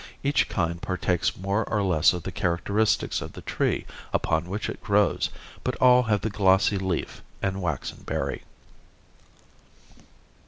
[0.23, 4.81] Each kind partakes more or less of the characteristics of the tree upon which it
[4.81, 5.29] grows,
[5.63, 8.41] but all have the glossy leaf and waxen berry.